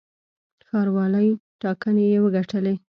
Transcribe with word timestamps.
د 0.59 0.61
ښاروالۍ 0.69 1.27
ټاکنې 1.61 2.05
یې 2.11 2.19
وګټلې. 2.25 2.73